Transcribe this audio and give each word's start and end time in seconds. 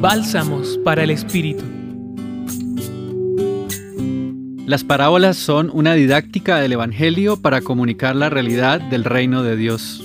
Bálsamos 0.00 0.78
para 0.84 1.04
el 1.04 1.10
Espíritu. 1.10 1.64
Las 4.66 4.84
parábolas 4.84 5.38
son 5.38 5.70
una 5.72 5.94
didáctica 5.94 6.58
del 6.58 6.72
Evangelio 6.72 7.40
para 7.40 7.62
comunicar 7.62 8.14
la 8.14 8.28
realidad 8.28 8.78
del 8.82 9.04
reino 9.04 9.42
de 9.42 9.56
Dios. 9.56 10.04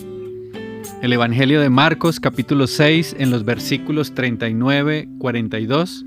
El 1.02 1.12
Evangelio 1.12 1.60
de 1.60 1.70
Marcos 1.70 2.22
capítulo 2.22 2.68
6 2.68 3.18
en 3.20 3.32
los 3.32 3.44
versículos 3.44 4.16
39-42 4.16 6.06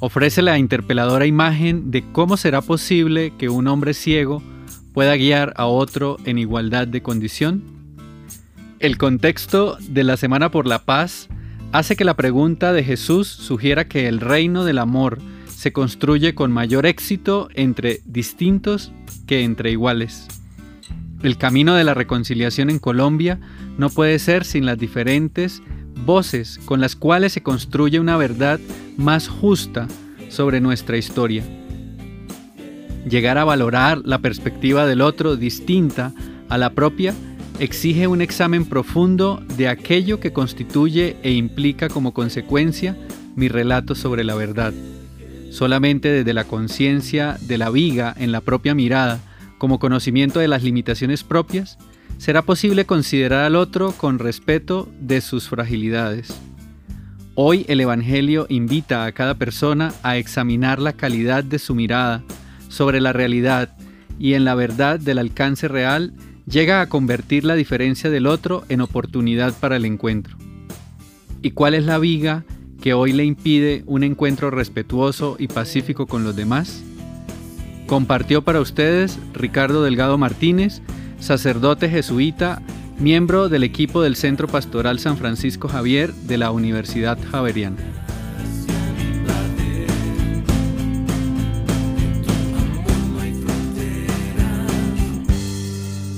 ofrece 0.00 0.40
la 0.40 0.58
interpeladora 0.58 1.26
imagen 1.26 1.90
de 1.90 2.02
cómo 2.12 2.38
será 2.38 2.62
posible 2.62 3.34
que 3.36 3.50
un 3.50 3.66
hombre 3.68 3.92
ciego 3.92 4.42
pueda 4.94 5.16
guiar 5.16 5.52
a 5.56 5.66
otro 5.66 6.16
en 6.24 6.38
igualdad 6.38 6.88
de 6.88 7.02
condición. 7.02 7.62
El 8.78 8.96
contexto 8.96 9.76
de 9.80 10.02
la 10.02 10.16
Semana 10.16 10.50
por 10.50 10.66
la 10.66 10.84
Paz 10.86 11.28
hace 11.72 11.96
que 11.96 12.04
la 12.04 12.14
pregunta 12.14 12.72
de 12.72 12.84
Jesús 12.84 13.28
sugiera 13.28 13.86
que 13.86 14.08
el 14.08 14.20
reino 14.20 14.64
del 14.64 14.78
amor 14.78 15.18
se 15.46 15.72
construye 15.72 16.34
con 16.34 16.52
mayor 16.52 16.86
éxito 16.86 17.48
entre 17.54 18.00
distintos 18.04 18.92
que 19.26 19.42
entre 19.42 19.70
iguales. 19.70 20.28
El 21.22 21.38
camino 21.38 21.74
de 21.74 21.84
la 21.84 21.94
reconciliación 21.94 22.70
en 22.70 22.78
Colombia 22.78 23.40
no 23.78 23.90
puede 23.90 24.18
ser 24.18 24.44
sin 24.44 24.66
las 24.66 24.78
diferentes 24.78 25.62
voces 26.04 26.60
con 26.66 26.80
las 26.80 26.94
cuales 26.94 27.32
se 27.32 27.42
construye 27.42 27.98
una 27.98 28.16
verdad 28.16 28.60
más 28.96 29.28
justa 29.28 29.88
sobre 30.28 30.60
nuestra 30.60 30.98
historia. 30.98 31.42
Llegar 33.08 33.38
a 33.38 33.44
valorar 33.44 34.02
la 34.04 34.18
perspectiva 34.18 34.86
del 34.86 35.00
otro 35.00 35.36
distinta 35.36 36.12
a 36.48 36.58
la 36.58 36.70
propia 36.74 37.14
exige 37.58 38.06
un 38.06 38.20
examen 38.20 38.64
profundo 38.64 39.42
de 39.56 39.68
aquello 39.68 40.20
que 40.20 40.32
constituye 40.32 41.16
e 41.22 41.32
implica 41.32 41.88
como 41.88 42.12
consecuencia 42.12 42.96
mi 43.34 43.48
relato 43.48 43.94
sobre 43.94 44.24
la 44.24 44.34
verdad. 44.34 44.72
Solamente 45.50 46.08
desde 46.08 46.34
la 46.34 46.44
conciencia 46.44 47.38
de 47.40 47.58
la 47.58 47.70
viga 47.70 48.14
en 48.18 48.32
la 48.32 48.40
propia 48.40 48.74
mirada, 48.74 49.20
como 49.58 49.78
conocimiento 49.78 50.40
de 50.40 50.48
las 50.48 50.62
limitaciones 50.62 51.24
propias, 51.24 51.78
será 52.18 52.42
posible 52.42 52.84
considerar 52.84 53.44
al 53.44 53.56
otro 53.56 53.92
con 53.92 54.18
respeto 54.18 54.88
de 55.00 55.20
sus 55.20 55.48
fragilidades. 55.48 56.34
Hoy 57.34 57.64
el 57.68 57.80
Evangelio 57.80 58.46
invita 58.48 59.04
a 59.04 59.12
cada 59.12 59.34
persona 59.34 59.92
a 60.02 60.16
examinar 60.16 60.78
la 60.78 60.94
calidad 60.94 61.44
de 61.44 61.58
su 61.58 61.74
mirada 61.74 62.22
sobre 62.68 63.00
la 63.00 63.12
realidad 63.12 63.70
y 64.18 64.34
en 64.34 64.44
la 64.44 64.54
verdad 64.54 64.98
del 64.98 65.18
alcance 65.18 65.68
real 65.68 66.12
llega 66.46 66.80
a 66.80 66.88
convertir 66.88 67.44
la 67.44 67.54
diferencia 67.54 68.08
del 68.08 68.26
otro 68.26 68.64
en 68.68 68.80
oportunidad 68.80 69.52
para 69.54 69.76
el 69.76 69.84
encuentro. 69.84 70.36
¿Y 71.42 71.50
cuál 71.50 71.74
es 71.74 71.84
la 71.84 71.98
viga 71.98 72.44
que 72.80 72.94
hoy 72.94 73.12
le 73.12 73.24
impide 73.24 73.82
un 73.86 74.04
encuentro 74.04 74.50
respetuoso 74.50 75.36
y 75.38 75.48
pacífico 75.48 76.06
con 76.06 76.24
los 76.24 76.36
demás? 76.36 76.82
Compartió 77.86 78.42
para 78.42 78.60
ustedes 78.60 79.18
Ricardo 79.32 79.82
Delgado 79.82 80.18
Martínez, 80.18 80.82
sacerdote 81.20 81.88
jesuita, 81.88 82.62
miembro 82.98 83.48
del 83.48 83.62
equipo 83.62 84.02
del 84.02 84.16
Centro 84.16 84.48
Pastoral 84.48 84.98
San 84.98 85.16
Francisco 85.16 85.68
Javier 85.68 86.12
de 86.12 86.38
la 86.38 86.50
Universidad 86.50 87.18
Javeriana. 87.30 87.76